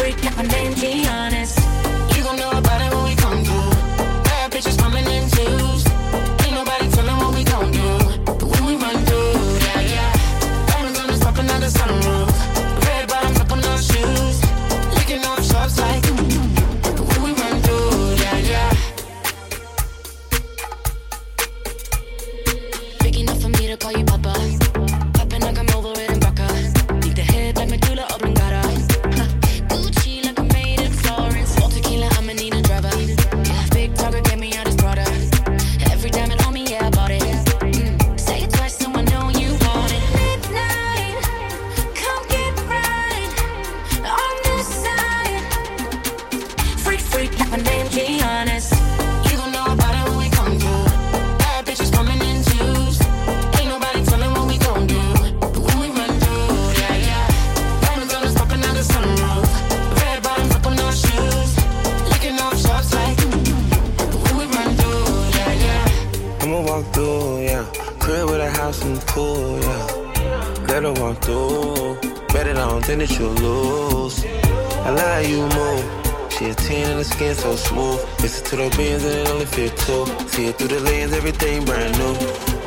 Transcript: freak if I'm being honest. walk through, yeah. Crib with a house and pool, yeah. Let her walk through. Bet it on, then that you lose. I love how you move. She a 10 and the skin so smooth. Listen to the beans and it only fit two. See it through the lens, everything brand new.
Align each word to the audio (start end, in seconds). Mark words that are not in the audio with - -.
freak 0.00 0.24
if 0.24 0.38
I'm 0.38 0.48
being 0.48 1.06
honest. 1.08 1.59
walk 66.80 66.92
through, 66.94 67.42
yeah. 67.42 67.64
Crib 67.98 68.26
with 68.30 68.40
a 68.40 68.50
house 68.50 68.82
and 68.84 69.00
pool, 69.00 69.58
yeah. 69.60 69.86
Let 70.68 70.82
her 70.84 70.92
walk 70.92 71.22
through. 71.22 71.98
Bet 72.32 72.46
it 72.46 72.56
on, 72.56 72.80
then 72.82 72.98
that 72.98 73.18
you 73.18 73.26
lose. 73.28 74.24
I 74.24 74.90
love 74.90 75.00
how 75.00 75.18
you 75.18 75.42
move. 75.42 76.32
She 76.32 76.50
a 76.50 76.54
10 76.54 76.90
and 76.90 77.00
the 77.00 77.04
skin 77.04 77.34
so 77.34 77.56
smooth. 77.56 78.00
Listen 78.20 78.44
to 78.46 78.56
the 78.56 78.76
beans 78.76 79.04
and 79.04 79.14
it 79.14 79.28
only 79.28 79.46
fit 79.46 79.76
two. 79.76 80.06
See 80.28 80.46
it 80.46 80.56
through 80.56 80.68
the 80.68 80.80
lens, 80.80 81.12
everything 81.12 81.64
brand 81.64 81.98
new. 81.98 82.59